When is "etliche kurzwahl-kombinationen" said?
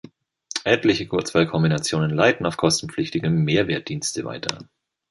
0.63-2.09